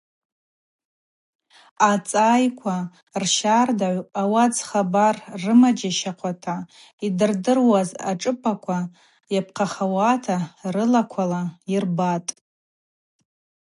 [1.91, 2.77] Ацӏайква
[3.21, 6.55] рщардагӏв ауат зхабар рымаджьащахъвата
[7.05, 8.79] йддырдыруаз ашӏыпӏаква
[9.33, 10.37] йапхъахауата
[10.73, 11.41] рылаквала
[11.71, 12.29] йырбатӏ.